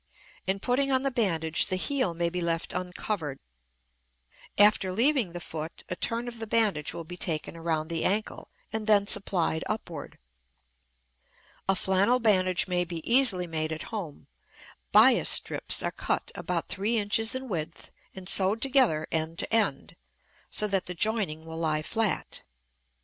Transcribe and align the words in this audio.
In 0.47 0.59
putting 0.59 0.91
on 0.91 1.03
the 1.03 1.11
bandage 1.11 1.67
the 1.67 1.75
heel 1.75 2.15
may 2.15 2.31
be 2.31 2.41
left 2.41 2.73
uncovered; 2.73 3.37
after 4.57 4.91
leaving 4.91 5.31
the 5.31 5.39
foot 5.39 5.83
a 5.89 5.95
turn 5.95 6.27
of 6.27 6.39
the 6.39 6.47
bandage 6.47 6.91
will 6.91 7.03
be 7.03 7.17
taken 7.17 7.55
around 7.55 7.87
the 7.87 8.03
ankle 8.03 8.47
and 8.73 8.87
thence 8.87 9.15
applied 9.15 9.63
upward. 9.69 10.17
A 11.69 11.75
flannel 11.75 12.19
bandage 12.19 12.67
may 12.67 12.83
be 12.83 13.07
easily 13.07 13.45
made 13.45 13.71
at 13.71 13.83
home. 13.93 14.25
Bias 14.91 15.29
strips 15.29 15.83
are 15.83 15.91
cut 15.91 16.31
about 16.33 16.67
three 16.67 16.97
inches 16.97 17.35
in 17.35 17.47
width 17.47 17.91
and 18.15 18.27
sewed 18.27 18.59
together 18.59 19.05
end 19.11 19.37
to 19.37 19.53
end 19.53 19.95
so 20.49 20.65
that 20.67 20.87
the 20.87 20.95
joining 20.95 21.45
will 21.45 21.57
lie 21.59 21.83
flat. 21.83 22.41